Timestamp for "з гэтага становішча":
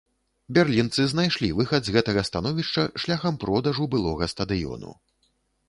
1.89-2.87